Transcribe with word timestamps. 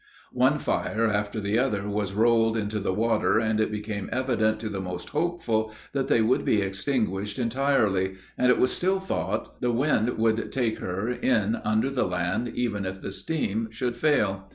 One 0.33 0.57
fire 0.57 1.05
after 1.07 1.39
the 1.39 1.59
other 1.59 1.87
was 1.87 2.13
rolled 2.13 2.57
into 2.57 2.79
the 2.79 2.91
water, 2.91 3.37
and 3.37 3.59
it 3.59 3.69
became 3.71 4.09
evident 4.11 4.59
to 4.61 4.67
the 4.67 4.81
most 4.81 5.09
hopeful 5.09 5.73
that 5.93 6.07
they 6.07 6.23
would 6.23 6.43
be 6.43 6.59
extinguished 6.59 7.37
entirely, 7.37 8.15
and 8.35 8.49
it 8.49 8.57
was 8.57 8.71
still 8.71 8.97
thought, 8.99 9.61
the 9.61 9.71
wind 9.71 10.09
would 10.17 10.51
take 10.51 10.79
her 10.79 11.07
in 11.11 11.57
under 11.57 11.91
the 11.91 12.07
land 12.07 12.47
even 12.55 12.83
if 12.83 12.99
the 13.03 13.11
steam 13.11 13.67
should 13.69 13.95
fail. 13.95 14.49